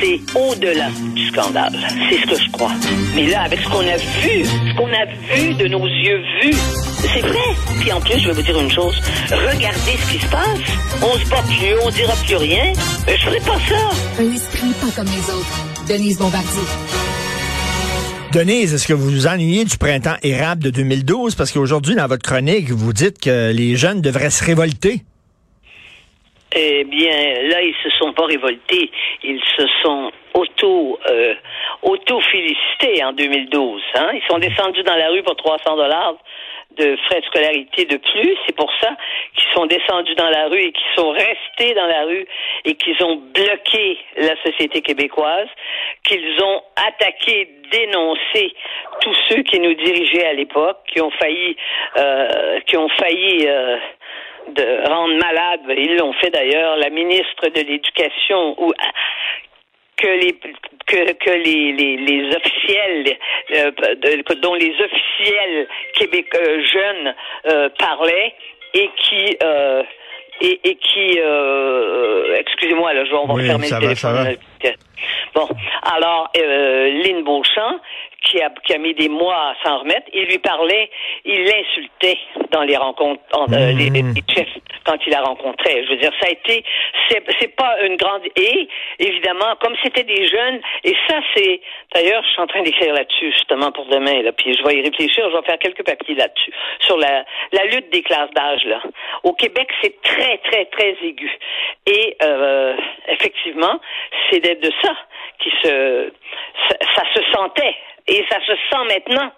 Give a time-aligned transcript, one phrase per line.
[0.00, 1.76] c'est au-delà du scandale.
[2.08, 2.72] C'est ce que je crois.
[3.14, 6.56] Mais là, avec ce qu'on a vu, ce qu'on a vu de nos yeux vus,
[7.14, 7.78] c'est vrai.
[7.80, 8.94] Puis en plus, je vais vous dire une chose.
[9.30, 10.58] Regardez ce qui se passe.
[11.02, 12.72] On se bat plus, on dira plus rien.
[13.06, 14.22] Je ferai pas ça.
[14.22, 15.86] Un esprit pas comme les autres.
[15.88, 16.62] Denise Bombardier.
[18.32, 21.36] Denise, est-ce que vous vous ennuyez du printemps érable de 2012?
[21.36, 25.04] Parce qu'aujourd'hui, dans votre chronique, vous dites que les jeunes devraient se révolter.
[26.54, 28.90] Eh bien, là, ils se sont pas révoltés.
[29.24, 31.34] Ils se sont auto, euh,
[31.82, 33.82] auto-félicités en 2012.
[33.96, 34.10] Hein?
[34.14, 36.16] Ils sont descendus dans la rue pour 300 dollars
[36.76, 38.36] de frais de scolarité de plus.
[38.46, 38.96] C'est pour ça
[39.34, 42.26] qu'ils sont descendus dans la rue et qu'ils sont restés dans la rue
[42.64, 45.48] et qu'ils ont bloqué la société québécoise,
[46.04, 48.54] qu'ils ont attaqué, dénoncé
[49.00, 51.56] tous ceux qui nous dirigeaient à l'époque, qui ont failli,
[51.96, 53.78] euh, qui ont failli euh,
[54.48, 58.72] de rendre malade, ils l'ont fait d'ailleurs, la ministre de l'Éducation ou
[59.96, 60.34] que les
[60.86, 63.16] que, que les, les, les officiels
[63.52, 67.14] euh, de, dont les officiels québécois euh, jeunes
[67.46, 68.34] euh, parlaient
[68.74, 69.82] et qui euh,
[70.42, 71.18] et, et qui
[72.38, 74.36] excusez-moi là, je vais Oui, fermer ça le va, téléphone.
[75.34, 75.48] Bon,
[75.82, 77.80] alors euh, Lynn Beauchamp
[78.26, 80.90] qui a, qui a mis des mois à s'en remettre, il lui parlait,
[81.24, 82.18] il l'insultait
[82.50, 84.02] dans les rencontres, en- euh, les, les
[84.34, 84.48] chefs
[84.84, 85.84] quand il la rencontrait.
[85.84, 86.64] Je veux dire, ça a été,
[87.08, 88.68] c'est, c'est pas une grande et
[88.98, 91.60] évidemment, comme c'était des jeunes, et ça c'est,
[91.94, 94.82] d'ailleurs, je suis en train d'écrire là-dessus justement pour demain, là, puis je vais y
[94.82, 98.82] réfléchir, je vais faire quelques papiers là-dessus sur la, la lutte des classes d'âge là.
[99.22, 101.30] Au Québec, c'est très très très aigu
[101.86, 102.74] et euh,
[103.08, 103.80] effectivement,
[104.30, 104.94] c'est de de ça
[105.38, 106.12] qui se,
[106.68, 107.74] ça, ça se sentait
[108.08, 109.30] et ça se sent maintenant.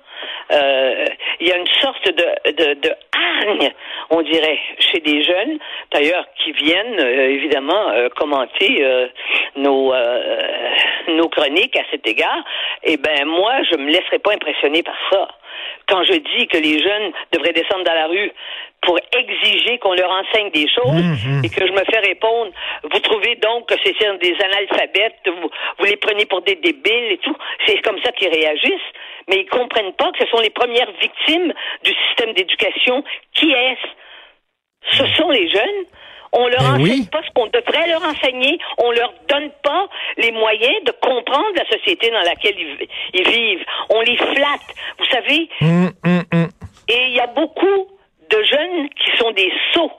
[0.50, 1.04] Euh,
[1.40, 3.70] il y a une sorte de, de, de hargne,
[4.10, 5.58] on dirait, chez des jeunes,
[5.92, 9.06] d'ailleurs, qui viennent euh, évidemment euh, commenter euh,
[9.56, 9.92] nos
[11.08, 12.44] nos chroniques à cet égard.
[12.82, 15.28] Eh ben moi, je me laisserai pas impressionner par ça.
[15.86, 18.30] Quand je dis que les jeunes devraient descendre dans la rue
[18.82, 21.02] pour exiger qu'on leur enseigne des choses
[21.44, 22.50] et que je me fais répondre,
[22.90, 27.18] vous trouvez donc que c'est des analphabètes, vous, vous les prenez pour des débiles et
[27.18, 28.90] tout, c'est comme ça qu'ils réagissent,
[29.28, 31.52] mais ils comprennent pas que ce sont les premières victimes
[31.84, 33.02] du système d'éducation.
[33.34, 34.96] Qui est-ce?
[34.96, 35.84] Ce sont les jeunes.
[36.32, 37.08] On leur Ben enseigne oui.
[37.10, 38.58] pas ce qu'on devrait leur enseigner.
[38.78, 43.64] On leur donne pas les moyens de comprendre la société dans laquelle ils, ils vivent.
[43.90, 44.74] On les flatte.
[44.98, 46.48] Vous savez, Hum, hum, hum.
[46.88, 47.88] et il y a beaucoup
[48.50, 49.92] jeunes qui sont des sots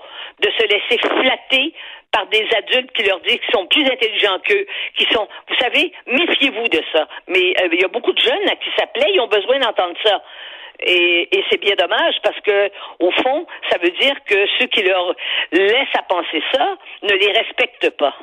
[0.44, 1.74] de se laisser flatter
[2.12, 4.66] par des adultes qui leur disent qu'ils sont plus intelligents qu'eux,
[4.98, 7.08] qui sont, vous savez, méfiez-vous de ça.
[7.28, 9.59] Mais euh, il y a beaucoup de jeunes à qui ça plaît, ils ont besoin
[9.59, 10.22] d'entendre ça.
[10.88, 14.82] Et, et c'est bien dommage parce que, au fond, ça veut dire que ceux qui
[14.82, 15.14] leur
[15.52, 18.16] laissent à penser ça ne les respectent pas.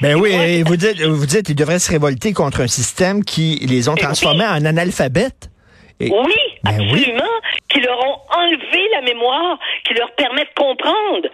[0.00, 3.24] Ben oui, moi, et vous dites, vous dites qu'ils devraient se révolter contre un système
[3.24, 4.62] qui les ont Eh transformés oui.
[4.62, 5.50] en analphabètes.
[5.98, 7.00] Et- Oui, Ben oui.
[7.00, 7.24] absolument,
[7.76, 11.28] qui leur ont enlevé la mémoire, qui leur permettent de comprendre.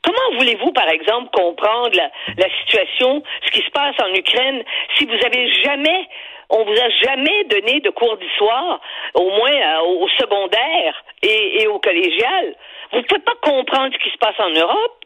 [0.00, 1.98] Comment voulez-vous, par exemple, comprendre
[2.36, 4.62] la, situation, ce qui se passe en Ukraine,
[4.96, 6.08] si vous avez jamais,
[6.50, 8.80] on vous a jamais donné de cours d'histoire,
[9.14, 12.54] au moins euh, au, secondaire et au collégial?
[12.92, 14.97] Vous ne pouvez pas comprendre ce qui se passe en Europe.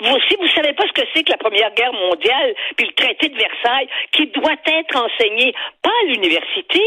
[0.00, 2.92] Vous aussi, vous savez pas ce que c'est que la Première Guerre mondiale, puis le
[2.94, 6.80] traité de Versailles, qui doit être enseigné pas à l'université.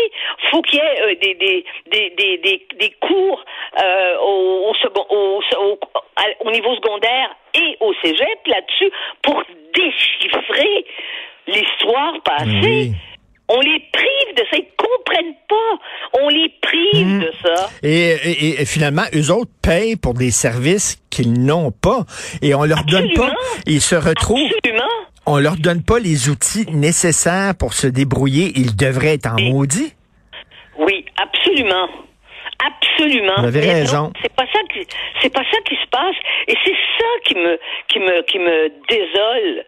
[0.49, 3.43] faut qu'il y ait euh, des, des, des, des, des, cours
[3.81, 5.79] euh, au, au, au,
[6.45, 8.91] au, niveau secondaire et au cégep là-dessus
[9.21, 9.43] pour
[9.73, 10.85] déchiffrer
[11.47, 12.91] l'histoire passée.
[13.53, 16.19] On les prive de ça, ils comprennent pas.
[16.21, 17.19] On les prive Mhm.
[17.21, 17.69] de ça.
[17.83, 22.05] Et, et- et finalement, eux autres payent pour des services qu'ils n'ont pas.
[22.41, 23.33] Et on leur donne pas,
[23.65, 24.89] ils se retrouvent, Absolument.
[25.25, 28.53] on leur donne pas les outils nécessaires pour se débrouiller.
[28.55, 29.93] Ils devraient être en Et- maudit.
[30.77, 31.87] Oui, absolument.
[32.63, 33.33] Absolument.
[33.39, 34.13] Vous avez raison.
[34.21, 34.85] C'est pas ça qui
[35.21, 36.15] c'est pas ça qui se passe
[36.47, 39.65] et c'est ça qui me qui me qui me désole.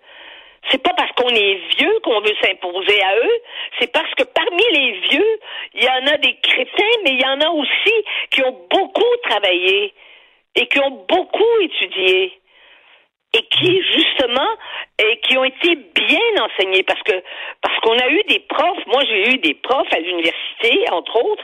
[0.72, 3.42] C'est pas parce qu'on est vieux qu'on veut s'imposer à eux,
[3.80, 5.40] c'est parce que parmi les vieux,
[5.74, 7.94] il y en a des crétins, mais il y en a aussi
[8.32, 9.94] qui ont beaucoup travaillé
[10.56, 12.40] et qui ont beaucoup étudié
[13.36, 14.48] et qui justement
[15.00, 17.24] et qui ont été bien enseignés parce que
[17.62, 18.86] parce qu'on a eu des profs.
[18.86, 21.44] Moi j'ai eu des profs à l'université entre autres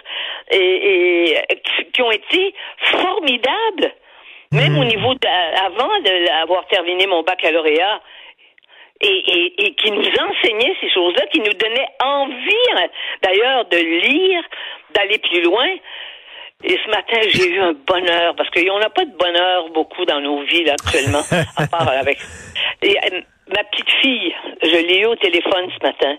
[0.52, 1.62] et, et
[1.94, 2.54] qui- ont été
[3.02, 3.94] formidables
[4.52, 5.28] même au niveau de,
[5.66, 8.02] avant d'avoir terminé mon baccalauréat
[9.02, 12.88] et, et, et qui nous enseignaient ces choses-là, qui nous donnaient envie, hein,
[13.24, 14.44] d'ailleurs, de lire,
[14.94, 15.68] d'aller plus loin.
[16.64, 20.20] Et ce matin, j'ai eu un bonheur, parce qu'on n'a pas de bonheur beaucoup dans
[20.20, 21.22] nos vies, là, actuellement,
[21.58, 22.18] à part avec...
[22.82, 26.18] Et, euh, ma petite fille, je l'ai eu au téléphone ce matin.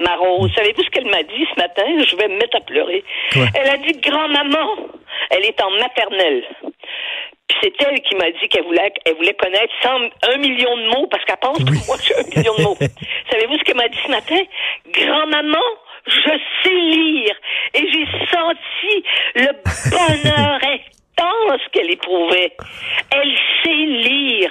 [0.00, 0.50] ma Rose.
[0.54, 1.84] Savez-vous ce qu'elle m'a dit ce matin?
[2.06, 3.02] Je vais me mettre à pleurer.
[3.34, 4.76] Elle a dit, grand-maman,
[5.30, 6.44] elle est en maternelle.
[7.52, 9.90] Puis c'est elle qui m'a dit qu'elle voulait, elle voulait connaître 100,
[10.32, 12.76] un million de mots parce qu'elle pense que moi j'ai un million de mots.
[13.30, 14.40] Savez-vous ce qu'elle m'a dit ce matin?
[14.90, 15.58] Grand-maman,
[16.06, 17.34] je sais lire.
[17.74, 19.04] Et j'ai senti
[19.34, 19.50] le
[19.90, 20.60] bonheur
[21.18, 22.56] intense qu'elle éprouvait.
[23.10, 24.50] Elle sait lire.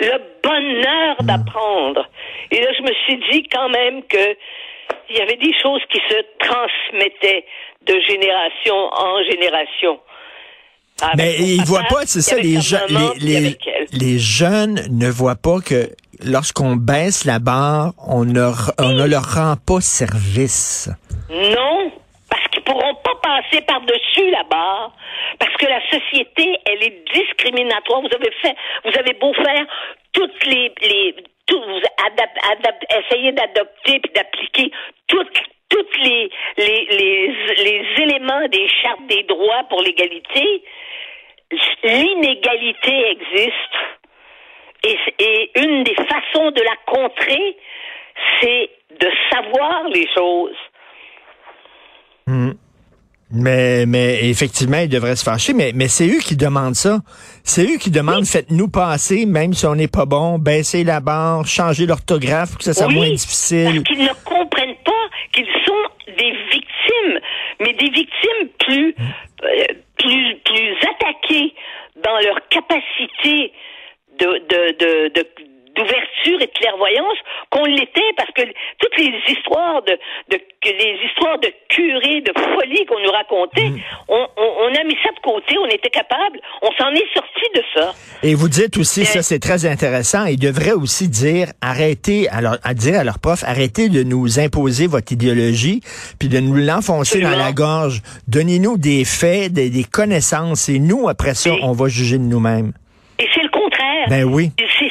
[0.00, 2.08] Le bonheur d'apprendre.
[2.50, 4.36] Et là, je me suis dit quand même que
[5.10, 7.44] il y avait des choses qui se transmettaient
[7.82, 10.00] de génération en génération.
[11.02, 12.58] Ah, Mais ils ne voient pas, c'est ça, les,
[13.18, 13.58] les,
[13.92, 15.90] les, jeunes ne voient pas que
[16.24, 20.88] lorsqu'on baisse la barre, on ne, on ne leur rend pas service.
[21.28, 21.90] Non,
[22.30, 24.92] parce qu'ils pourront pas passer par-dessus la barre,
[25.40, 28.00] parce que la société, elle est discriminatoire.
[28.02, 28.54] Vous avez fait,
[28.84, 29.66] vous avez beau faire
[30.12, 31.16] toutes les, les
[31.46, 31.80] tout, vous
[33.04, 34.70] essayer d'adopter puis d'appliquer
[35.08, 35.38] toutes
[35.72, 37.34] toutes les, les, les,
[37.64, 40.62] les éléments des chartes des droits pour l'égalité,
[41.82, 43.56] l'inégalité existe.
[44.84, 47.56] Et, et, une des façons de la contrer,
[48.40, 48.70] c'est
[49.00, 50.56] de savoir les choses.
[52.26, 52.52] Hmm.
[53.34, 55.54] Mais, mais effectivement, ils devraient se fâcher.
[55.54, 56.98] Mais, mais c'est eux qui demandent ça.
[57.44, 61.46] C'est eux qui demandent faites-nous passer, même si on n'est pas bon, baisser la barre,
[61.46, 63.82] changer l'orthographe pour que ça soit moins difficile.
[63.82, 64.92] Parce qu'ils ne comprennent pas
[65.32, 65.72] qu'ils sont
[66.08, 67.20] des victimes,
[67.60, 68.94] mais des victimes plus,
[69.44, 69.64] euh,
[69.98, 71.54] plus, plus attaquées
[72.02, 73.52] dans leur capacité
[74.18, 75.26] de, de, de, de
[75.74, 77.18] d'ouverture et de clairvoyance
[77.50, 78.42] qu'on l'était parce que
[78.78, 79.98] toutes les histoires de,
[80.30, 83.80] de les histoires de curés, de folie qu'on nous racontait, mm.
[84.08, 87.62] on, on, a mis ça de côté, on était capable, on s'en est sorti de
[87.74, 87.94] ça.
[88.22, 92.74] Et vous dites aussi, ça c'est très intéressant, ils devraient aussi dire, arrêtez, alors, à
[92.74, 95.80] dire à leurs profs, arrêtez de nous imposer votre idéologie,
[96.18, 98.02] puis de nous l'enfoncer dans la gorge.
[98.28, 102.72] Donnez-nous des faits, des, des, connaissances, et nous, après ça, on va juger de nous-mêmes.
[103.18, 104.08] Et c'est le contraire.
[104.08, 104.50] Ben oui.
[104.78, 104.90] C'est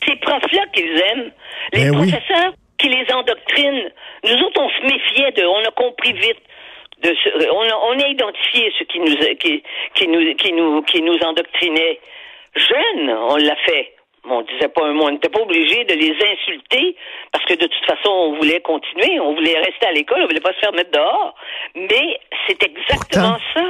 [0.81, 1.31] qu'ils aiment.
[1.73, 3.91] Les ben professeurs qui les endoctrinent.
[4.23, 6.41] Nous autres, on se méfiait de, on a compris vite.
[7.03, 7.15] De
[7.51, 9.63] on, a, on a identifié ceux qui nous, qui,
[9.95, 11.99] qui nous, qui nous, qui nous endoctrinaient.
[12.55, 13.93] Jeunes, on l'a fait.
[14.23, 16.95] On disait pas un mot, on n'était pas obligé de les insulter
[17.31, 20.41] parce que de toute façon, on voulait continuer, on voulait rester à l'école, on voulait
[20.41, 21.33] pas se faire mettre dehors.
[21.75, 23.63] Mais c'est exactement ça.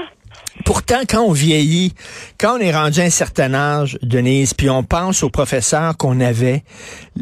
[0.65, 1.93] Pourtant, quand on vieillit,
[2.37, 6.19] quand on est rendu à un certain âge, Denise, puis on pense aux professeurs qu'on
[6.19, 6.63] avait,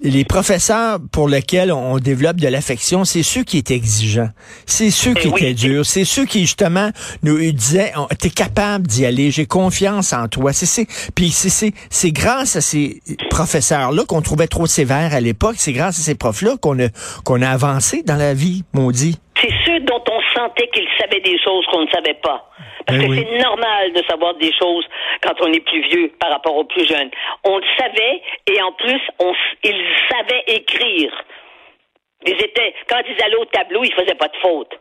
[0.02, 4.30] les professeurs pour lesquels on développe de l'affection, c'est ceux qui étaient exigeants,
[4.66, 6.90] c'est ceux qui eh étaient durs, c'est ceux qui justement
[7.24, 10.52] nous disaient, t'es capable d'y aller, j'ai confiance en toi.
[10.54, 15.74] C'est puis c'est c'est grâce à ces professeurs-là qu'on trouvait trop sévères à l'époque, c'est
[15.74, 16.88] grâce à ces profs-là qu'on a
[17.24, 19.20] qu'on a avancé dans la vie, maudit.
[19.42, 20.09] C'est ceux dont on
[20.40, 22.50] sentait qu'ils savaient des choses qu'on ne savait pas.
[22.86, 24.86] Parce ben que c'est normal de savoir des choses
[25.22, 27.12] quand on est plus vieux par rapport aux plus jeunes.
[27.44, 29.34] On le savait et en plus, on,
[29.64, 31.12] ils savaient écrire.
[32.26, 34.80] Ils étaient, quand ils allaient au tableau, ils faisaient pas de fautes.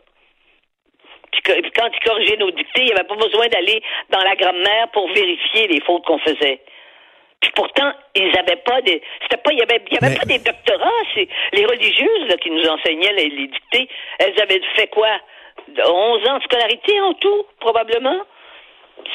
[1.31, 1.41] Puis,
[1.75, 5.07] quand ils corrigeaient nos dictées, il n'y avait pas besoin d'aller dans la grammaire pour
[5.09, 6.59] vérifier les fautes qu'on faisait.
[7.41, 9.01] Puis pourtant, ils n'avaient pas des.
[9.21, 9.51] C'était pas.
[9.53, 11.03] Il y avait, y avait pas des doctorats.
[11.13, 13.87] C'est les religieuses là, qui nous enseignaient les, les dictées.
[14.19, 15.07] Elles avaient fait quoi?
[15.77, 18.21] 11 ans de scolarité en tout, probablement.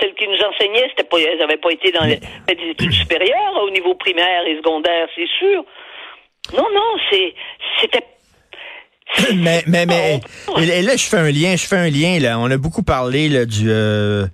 [0.00, 3.70] Celles qui nous enseignaient, c'était pas, elles n'avaient pas été dans les, études supérieures au
[3.70, 5.64] niveau primaire et secondaire, c'est sûr.
[6.56, 7.34] Non, non, c'est,
[7.80, 8.04] c'était
[9.34, 10.20] mais, mais, mais,
[10.58, 12.38] et là, je fais un lien, je fais un lien, là.
[12.38, 14.26] On a beaucoup parlé, là, du, euh,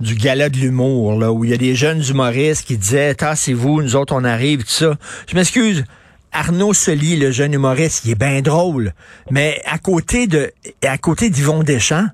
[0.00, 3.82] du gala de l'humour, là, où il y a des jeunes humoristes qui disaient, tassez-vous,
[3.82, 4.94] nous autres, on arrive, tout ça.
[5.28, 5.84] Je m'excuse.
[6.32, 8.92] Arnaud Soli, le jeune humoriste, il est bien drôle,
[9.30, 10.50] mais à côté de,
[10.82, 12.06] à côté d'Yvon Deschamps,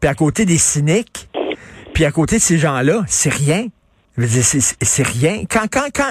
[0.00, 1.28] puis à côté des cyniques,
[1.94, 3.66] puis à côté de ces gens-là, c'est rien.
[4.18, 5.44] C'est rien.
[5.48, 6.10] Quand, quand, quand,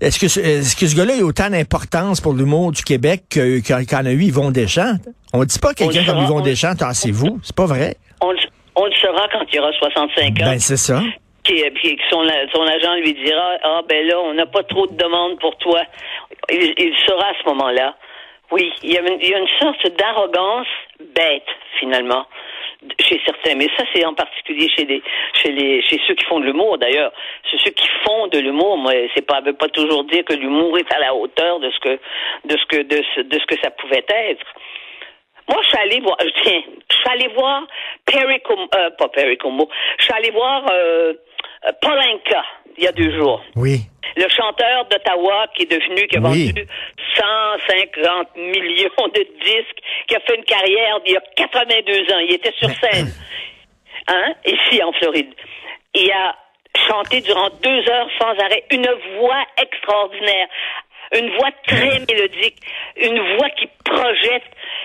[0.00, 3.24] est-ce que, est-ce que ce gars-là a autant d'importance pour l'humour du Québec
[3.66, 4.96] qu'en a eu Yvon Deschamps?
[5.32, 7.40] On dit pas quelqu'un comme Yvon Deschamps, tassez-vous.
[7.42, 7.96] C'est pas vrai.
[8.20, 8.34] On,
[8.76, 10.44] on, le saura quand il aura 65 ans.
[10.44, 11.02] Ben, c'est ça.
[11.44, 14.94] Puis, puis son, son agent lui dira, ah, ben là, on n'a pas trop de
[14.94, 15.80] demandes pour toi
[16.50, 17.96] il, il sera à ce moment-là.
[18.50, 20.66] Oui, il y, a une, sorte d'arrogance
[21.14, 21.46] bête,
[21.78, 22.26] finalement,
[22.98, 23.54] chez certains.
[23.54, 25.02] Mais ça, c'est en particulier chez les,
[25.34, 27.12] chez les, chez ceux qui font de l'humour, d'ailleurs.
[27.48, 28.76] Ceux qui font de l'humour.
[28.76, 32.00] Moi, c'est pas, pas toujours dire que l'humour est à la hauteur de ce que,
[32.44, 34.46] de ce que, de ce, de ce que ça pouvait être.
[35.48, 37.62] Moi, je suis allé voir, tiens, je suis allé voir
[38.04, 39.68] Perry Como, euh, pas Perry Como,
[39.98, 41.14] je suis allé voir, euh,
[41.80, 42.44] Polanka,
[42.78, 43.42] il y a deux jours.
[43.56, 43.80] Oui.
[44.16, 46.46] Le chanteur d'Ottawa qui est devenu, qui a Oui.
[46.52, 46.66] vendu
[47.16, 49.78] 150 millions de disques,
[50.08, 52.18] qui a fait une carrière il y a 82 ans.
[52.18, 53.12] Il était sur scène,
[54.08, 55.32] hein, ici en Floride.
[55.94, 56.34] Il a
[56.88, 60.48] chanté durant deux heures sans arrêt, une voix extraordinaire.
[61.12, 62.54] Une voix très mélodique,
[62.96, 64.44] une voix qui projette.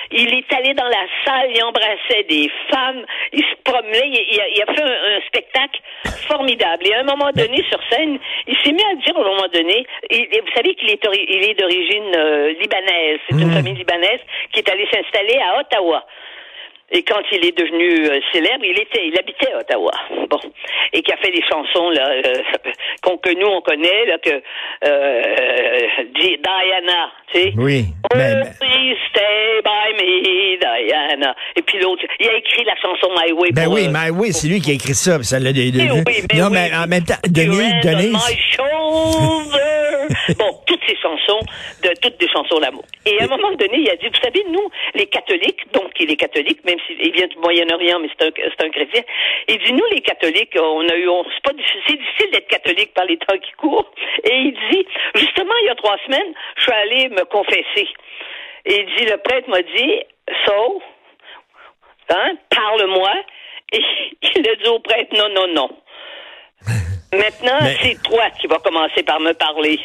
[0.09, 4.41] Il est allé dans la salle, il embrassait des femmes, il se promenait, il, il
[4.41, 5.79] a, il a fait un, un spectacle
[6.25, 6.85] formidable.
[6.87, 8.17] Et à un moment donné, sur scène,
[8.47, 11.43] il s'est mis à dire, à un moment donné, il- vous savez qu'il est, il
[11.49, 14.19] est d'origine euh, libanaise, c'est une famille libanaise
[14.51, 16.05] qui est allée s'installer à Ottawa.
[16.91, 19.91] Et quand il est devenu euh, célèbre, il était, il habitait à Ottawa.
[20.29, 20.39] Bon,
[20.93, 22.33] et qui a fait des chansons là euh,
[23.03, 25.23] qu'on que nous on connaît là que euh,
[26.13, 27.53] Di- Diana, tu sais.
[27.57, 27.85] Oui.
[28.03, 31.35] Oh, Mais- please stay by me, Diana.
[31.55, 33.49] Et puis l'autre, il a écrit la chanson My Way.
[33.51, 35.91] Ben oui, mais oui, c'est lui qui a écrit ça, puis ça l'a des eh
[35.91, 36.51] oui, ben Non, oui.
[36.53, 37.73] mais en même temps, You Denise,
[40.87, 41.39] ces chansons,
[41.83, 42.83] de, toutes des chansons d'amour.
[43.05, 46.11] Et à un moment donné, il a dit, vous savez, nous, les catholiques, donc il
[46.11, 49.01] est catholique, même s'il vient du Moyen-Orient, mais c'est un, c'est un chrétien,
[49.47, 51.51] il dit, nous, les catholiques, on a eu, on- c'est pas
[51.87, 53.91] c'est difficile d'être catholique par les temps qui courent.
[54.23, 57.87] Et il dit, justement, il y a trois semaines, je suis allé me confesser.
[58.65, 60.01] Et il dit, le prêtre m'a dit,
[60.45, 60.81] so,
[62.09, 63.11] hein, parle-moi.
[63.71, 63.79] Et
[64.35, 65.69] il a dit au prêtre, non, non, non.
[67.17, 69.79] Maintenant, Mais- c'est toi qui vas commencer par me parler.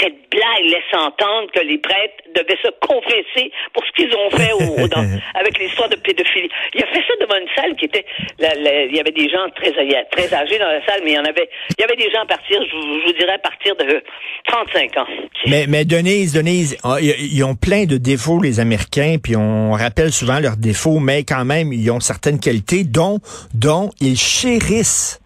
[0.00, 4.52] Cette blague laisse entendre que les prêtres devaient se confesser pour ce qu'ils ont fait
[4.52, 6.48] au- dans- avec l'histoire de pédophilie.
[6.74, 8.04] Il a fait ça devant une salle qui était,
[8.38, 11.14] la- la- il y avait des gens très, très âgés dans la salle, mais il
[11.14, 11.48] y en avait,
[11.78, 14.02] il y avait des gens à partir, je, vous- je vous dirais à partir de
[14.48, 15.06] 35 ans.
[15.46, 19.72] Mais, mais Denise, Denise, ah, ils ils ont plein de défauts, les Américains, puis on
[19.72, 23.18] rappelle souvent leurs défauts, mais quand même, ils ont certaines qualités, dont,
[23.54, 25.20] dont ils chérissent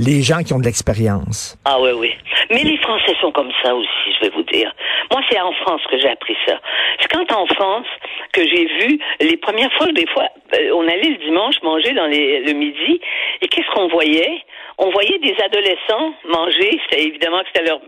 [0.00, 1.58] les gens qui ont de l'expérience.
[1.64, 2.10] Ah oui, oui.
[2.50, 4.72] Mais les Français sont comme ça aussi, je vais vous dire.
[5.12, 6.58] Moi, c'est en France que j'ai appris ça.
[7.00, 7.86] C'est quand en France
[8.32, 12.06] que j'ai vu les premières fois, des fois, euh, on allait le dimanche manger dans
[12.06, 13.00] le midi,
[13.42, 14.42] et qu'est-ce qu'on voyait?
[14.82, 17.80] On voyait des adolescents manger, c'était évidemment que c'était leur,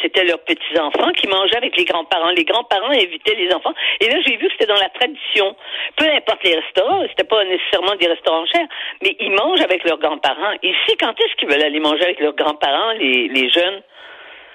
[0.00, 2.30] c'était leurs petits-enfants qui mangeaient avec les grands-parents.
[2.30, 3.74] Les grands-parents invitaient les enfants.
[4.00, 5.56] Et là, j'ai vu que c'était dans la tradition.
[5.96, 8.68] Peu importe les restaurants, c'était pas nécessairement des restaurants chers,
[9.02, 10.52] mais ils mangent avec leurs grands-parents.
[10.62, 13.82] Ici, quand est-ce qu'ils veulent aller manger avec leurs grands-parents, les, les jeunes?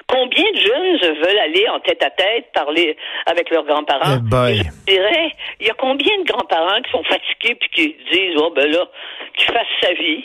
[0.07, 2.95] Combien de jeunes veulent aller en tête à tête parler
[3.25, 4.19] avec leurs grands-parents?
[4.24, 8.38] Eh Je dirais, il y a combien de grands-parents qui sont fatigués puis qui disent,
[8.38, 8.86] oh ben là,
[9.36, 10.24] qu'il fasse sa vie?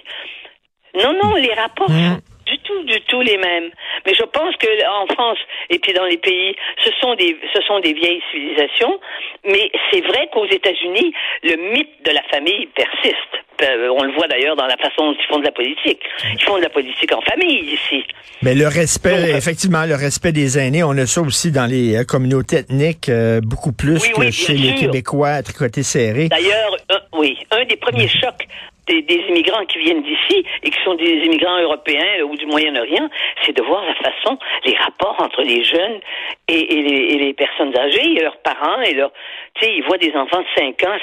[0.94, 3.70] Non, non, les rapports sont du tout, du tout les mêmes.
[4.04, 4.68] Mais je pense que
[5.02, 5.38] en France
[5.70, 8.98] et puis dans les pays, ce sont des, ce sont des vieilles civilisations.
[9.44, 13.16] Mais c'est vrai qu'aux États-Unis, le mythe de la famille persiste.
[13.62, 16.00] Euh, on le voit d'ailleurs dans la façon dont ils font de la politique.
[16.32, 18.04] Ils font de la politique en famille ici.
[18.42, 21.66] Mais le respect, Donc, euh, effectivement, le respect des aînés, on a ça aussi dans
[21.66, 24.74] les euh, communautés ethniques, euh, beaucoup plus Oui, que oui, chez les.
[24.74, 26.28] Québécois à tricoter serré.
[26.28, 26.76] D'ailleurs,
[27.12, 28.48] oui, un des premiers chocs
[28.88, 32.46] des, des immigrants qui viennent d'ici et qui sont des immigrants européens là, ou du
[32.46, 33.08] Moyen-Orient,
[33.44, 36.00] c'est de voir la façon, les rapports entre les jeunes
[36.48, 39.12] et, et les, et les personnes âgées et leurs parents et leurs,
[39.54, 40.96] tu sais, ils voient des enfants de 5 ans,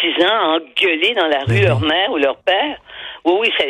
[0.00, 2.78] 6 ans engueuler dans la rue leur mère ou leur père.
[3.24, 3.64] Oui, oui, ça,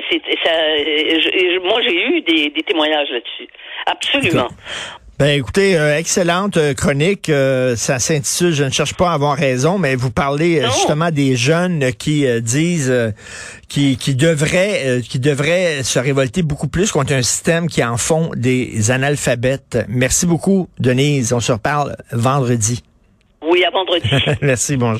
[0.45, 3.49] je- moi j'ai eu des, des témoignages là-dessus.
[3.87, 4.49] Absolument.
[5.21, 7.29] Ben écoutez, euh, excellente euh, chronique.
[7.29, 10.73] euh, ça s'intitule Je ne cherche pas à avoir raison, mais vous parlez euh, Non.
[10.73, 13.11] justement des jeunes qui euh, disent euh,
[13.69, 17.99] qui, qui devraient euh, qui devraient se révolter beaucoup plus contre un système qui en
[17.99, 19.77] font des analphabètes.
[19.89, 21.35] Merci beaucoup, Denise.
[21.35, 22.83] On se reparle vendredi.
[23.47, 24.09] Oui, à vendredi.
[24.41, 24.99] Merci, bonjour.